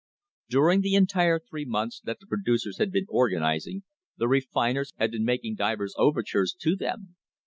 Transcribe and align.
During 0.49 0.81
the 0.81 0.95
entire 0.95 1.37
three 1.37 1.63
months 1.63 2.01
that 2.05 2.19
the 2.19 2.25
producers 2.25 2.79
had 2.79 2.91
been 2.91 3.05
organising, 3.07 3.83
the 4.17 4.27
refiners 4.27 4.93
had 4.97 5.11
been 5.11 5.23
making 5.25 5.53
divers 5.57 5.93
overtures 5.95 6.55
to 6.61 6.75
them. 6.75 7.17